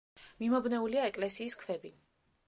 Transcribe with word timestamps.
მიმობნეულია 0.43 1.03
ეკლესიის 1.09 1.57
ქვები. 1.65 1.93